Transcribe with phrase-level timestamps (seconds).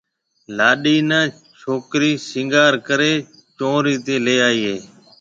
[0.57, 1.21] لاڏِي نيَ
[1.59, 3.13] ڇوڪرَي سينگھار ڪريَ
[3.57, 4.75] چنورِي تيَ ليَ آئيَ ھيََََ